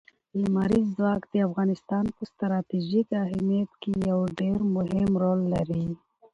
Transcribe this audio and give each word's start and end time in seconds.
لمریز 0.41 0.85
ځواک 0.95 1.21
د 1.31 1.35
افغانستان 1.47 2.05
په 2.15 2.23
ستراتیژیک 2.31 3.07
اهمیت 3.25 3.71
کې 3.81 3.91
یو 4.09 4.19
ډېر 4.39 4.57
مهم 4.75 5.07
رول 5.23 5.41
لري. 5.53 5.85